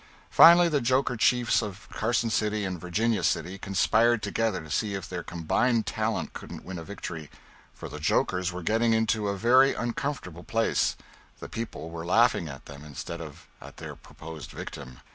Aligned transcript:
Finally 0.31 0.67
the 0.67 0.81
joker 0.81 1.15
chiefs 1.15 1.61
of 1.61 1.87
Carson 1.91 2.31
City 2.31 2.65
and 2.65 2.81
Virginia 2.81 3.21
City 3.21 3.59
conspired 3.59 4.23
together 4.23 4.63
to 4.63 4.71
see 4.71 4.95
if 4.95 5.07
their 5.07 5.21
combined 5.21 5.85
talent 5.85 6.33
couldn't 6.33 6.65
win 6.65 6.79
a 6.79 6.83
victory, 6.83 7.29
for 7.71 7.87
the 7.87 7.99
jokers 7.99 8.51
were 8.51 8.63
getting 8.63 8.93
into 8.93 9.27
a 9.27 9.37
very 9.37 9.75
uncomfortable 9.75 10.43
place: 10.43 10.95
the 11.39 11.47
people 11.47 11.91
were 11.91 12.03
laughing 12.03 12.47
at 12.49 12.65
them, 12.65 12.83
instead 12.83 13.21
of 13.21 13.47
at 13.61 13.77
their 13.77 13.95
proposed 13.95 14.49
victim. 14.49 15.01